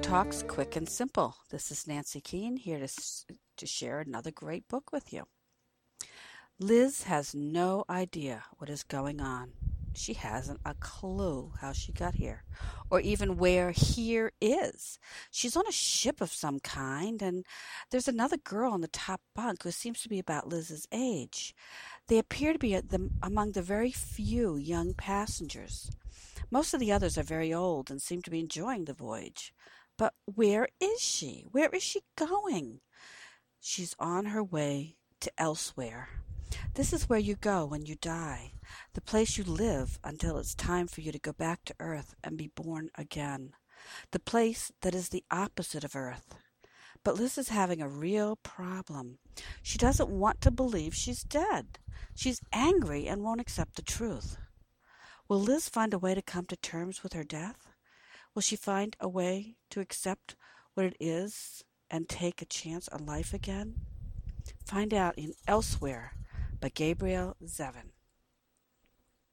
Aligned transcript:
Talks 0.00 0.42
Quick 0.48 0.76
and 0.76 0.88
Simple. 0.88 1.36
This 1.50 1.70
is 1.70 1.86
Nancy 1.86 2.22
Keane 2.22 2.56
here 2.56 2.78
to, 2.78 2.88
to 3.58 3.66
share 3.66 4.00
another 4.00 4.30
great 4.30 4.66
book 4.66 4.92
with 4.94 5.12
you. 5.12 5.24
Liz 6.58 7.02
has 7.02 7.34
no 7.34 7.84
idea 7.90 8.44
what 8.56 8.70
is 8.70 8.82
going 8.82 9.20
on. 9.20 9.52
She 9.94 10.14
hasn't 10.14 10.60
a 10.64 10.72
clue 10.80 11.52
how 11.60 11.72
she 11.72 11.92
got 11.92 12.14
here, 12.14 12.44
or 12.90 12.98
even 13.00 13.36
where 13.36 13.72
here 13.72 14.32
is. 14.40 14.98
She's 15.30 15.54
on 15.54 15.66
a 15.68 15.72
ship 15.72 16.22
of 16.22 16.32
some 16.32 16.58
kind, 16.58 17.20
and 17.20 17.44
there's 17.90 18.08
another 18.08 18.38
girl 18.38 18.72
on 18.72 18.80
the 18.80 18.88
top 18.88 19.20
bunk 19.36 19.64
who 19.64 19.70
seems 19.70 20.00
to 20.00 20.08
be 20.08 20.18
about 20.18 20.48
Liz's 20.48 20.88
age. 20.90 21.54
They 22.08 22.16
appear 22.16 22.54
to 22.54 22.58
be 22.58 22.74
the, 22.74 23.10
among 23.22 23.52
the 23.52 23.60
very 23.60 23.92
few 23.92 24.56
young 24.56 24.94
passengers. 24.94 25.90
Most 26.50 26.74
of 26.74 26.80
the 26.80 26.90
others 26.90 27.16
are 27.16 27.22
very 27.22 27.52
old 27.52 27.90
and 27.90 28.02
seem 28.02 28.22
to 28.22 28.30
be 28.30 28.40
enjoying 28.40 28.84
the 28.84 28.92
voyage. 28.92 29.54
But 29.96 30.14
where 30.24 30.68
is 30.80 31.00
she? 31.00 31.44
Where 31.50 31.68
is 31.68 31.82
she 31.82 32.00
going? 32.16 32.80
She's 33.60 33.94
on 33.98 34.26
her 34.26 34.42
way 34.42 34.96
to 35.20 35.30
elsewhere. 35.38 36.08
This 36.74 36.92
is 36.92 37.08
where 37.08 37.18
you 37.18 37.36
go 37.36 37.66
when 37.66 37.86
you 37.86 37.94
die, 37.94 38.52
the 38.94 39.00
place 39.00 39.36
you 39.36 39.44
live 39.44 39.98
until 40.02 40.38
it's 40.38 40.54
time 40.54 40.88
for 40.88 41.02
you 41.02 41.12
to 41.12 41.18
go 41.18 41.32
back 41.32 41.64
to 41.64 41.74
Earth 41.78 42.14
and 42.24 42.36
be 42.36 42.48
born 42.48 42.90
again, 42.96 43.52
the 44.10 44.18
place 44.18 44.72
that 44.80 44.94
is 44.94 45.10
the 45.10 45.24
opposite 45.30 45.84
of 45.84 45.94
Earth. 45.94 46.34
But 47.04 47.16
Liz 47.16 47.38
is 47.38 47.48
having 47.48 47.80
a 47.80 47.88
real 47.88 48.36
problem. 48.36 49.18
She 49.62 49.78
doesn't 49.78 50.10
want 50.10 50.40
to 50.40 50.50
believe 50.50 50.94
she's 50.94 51.22
dead. 51.22 51.78
She's 52.14 52.40
angry 52.52 53.06
and 53.06 53.22
won't 53.22 53.40
accept 53.40 53.76
the 53.76 53.82
truth. 53.82 54.36
Will 55.30 55.38
Liz 55.38 55.68
find 55.68 55.94
a 55.94 55.98
way 55.98 56.16
to 56.16 56.22
come 56.22 56.46
to 56.46 56.56
terms 56.56 57.04
with 57.04 57.12
her 57.12 57.22
death? 57.22 57.68
Will 58.34 58.42
she 58.42 58.56
find 58.56 58.96
a 58.98 59.08
way 59.08 59.54
to 59.70 59.78
accept 59.78 60.34
what 60.74 60.84
it 60.84 60.96
is 60.98 61.62
and 61.88 62.08
take 62.08 62.42
a 62.42 62.46
chance 62.46 62.88
on 62.88 63.06
life 63.06 63.32
again? 63.32 63.76
Find 64.66 64.92
out 64.92 65.16
in 65.16 65.34
Elsewhere 65.46 66.14
by 66.58 66.70
Gabrielle 66.70 67.36
Zevin. 67.44 67.92